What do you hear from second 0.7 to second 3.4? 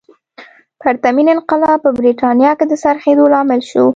پرتمین انقلاب په برېټانیا کې د څرخېدو